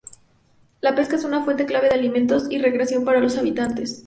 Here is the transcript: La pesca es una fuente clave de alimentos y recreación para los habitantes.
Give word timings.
La 0.81 0.95
pesca 0.95 1.15
es 1.15 1.23
una 1.25 1.43
fuente 1.45 1.67
clave 1.67 1.87
de 1.89 1.93
alimentos 1.93 2.47
y 2.49 2.57
recreación 2.57 3.05
para 3.05 3.19
los 3.19 3.37
habitantes. 3.37 3.99